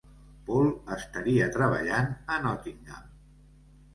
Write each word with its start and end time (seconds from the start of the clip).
Paul 0.45 0.69
estaria 0.95 1.49
treballant 1.57 2.09
a 2.37 2.39
Nottingham. 2.45 3.05